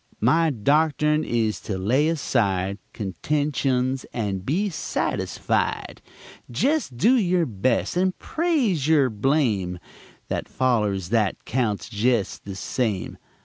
My 0.19 0.49
doctern 0.49 1.23
is 1.23 1.61
to 1.61 1.77
lay 1.77 2.07
aside 2.07 2.79
Contensions, 2.91 4.03
and 4.11 4.43
be 4.43 4.67
satisfied: 4.71 6.01
Jest 6.49 6.97
do 6.97 7.15
your 7.17 7.45
best, 7.45 7.95
and 7.95 8.17
praise 8.17 8.89
er 8.89 9.11
blame 9.11 9.77
That 10.27 10.49
follers 10.49 11.09
that, 11.09 11.45
counts 11.45 11.87
jest 11.87 12.45
the 12.45 12.55
same. 12.55 13.19